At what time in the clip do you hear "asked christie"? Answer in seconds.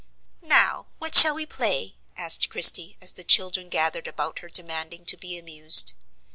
2.17-2.97